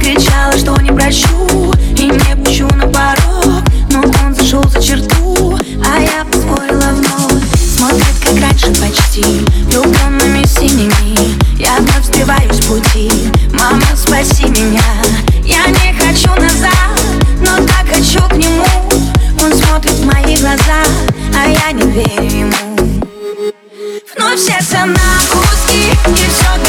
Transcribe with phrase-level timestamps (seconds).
[0.00, 1.72] Кричала, что не прощу.
[1.96, 3.64] И не пущу на порог.
[3.90, 5.33] Но он зашел за черту,
[5.94, 13.10] а я позволила вновь Смотрит, как раньше почти, влюбленными синими Я вновь сбиваюсь с пути,
[13.52, 14.82] мама, спаси меня.
[15.44, 17.00] Я не хочу назад,
[17.40, 18.66] но так хочу к нему.
[19.42, 20.84] Он смотрит в мои глаза
[21.36, 22.76] а я не верю ему.
[24.16, 26.63] Вновь сердце на куски и все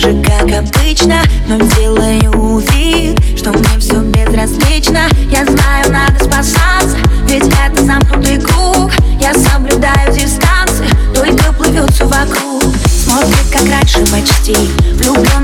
[0.00, 5.08] же, как обычно Но делаю вид, что мне все безразлично.
[5.30, 6.96] Я знаю, надо спасаться,
[7.28, 8.92] ведь это замкнутый круг.
[9.20, 12.62] Я соблюдаю дистанции, только плывет все вокруг.
[12.86, 14.56] Смотрит, как раньше почти,
[14.94, 15.39] влюблен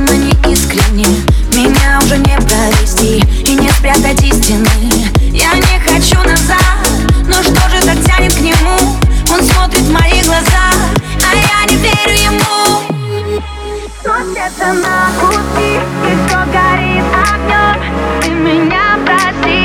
[14.73, 17.77] на пути И все горит огнем
[18.21, 19.56] Ты меня прости.